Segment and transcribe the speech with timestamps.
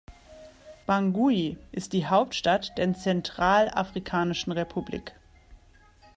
[0.87, 5.11] Bangui ist die Hauptstadt der Zentralafrikanischen Republik.